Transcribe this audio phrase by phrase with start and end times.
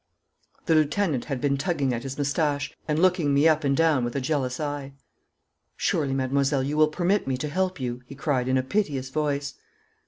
[0.65, 4.15] The lieutenant had been tugging at his moustache and looking me up and down with
[4.15, 4.93] a jealous eye.
[5.77, 9.53] 'Surely, mademoiselle, you will permit me to help you?' he cried in a piteous voice.